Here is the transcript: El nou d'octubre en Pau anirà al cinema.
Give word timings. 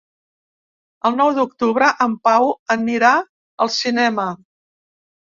El 1.09 1.17
nou 1.17 1.27
d'octubre 1.39 1.89
en 2.05 2.15
Pau 2.27 2.49
anirà 2.75 3.11
al 3.67 3.71
cinema. 3.75 4.25